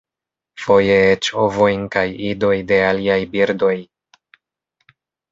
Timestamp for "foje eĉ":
0.59-1.27